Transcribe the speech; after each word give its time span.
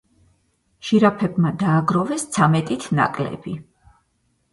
ჟირაფებმა 0.87 1.51
დააგროვეს 1.63 2.25
ცამეტით 2.37 2.87
ნაკლები. 3.01 3.55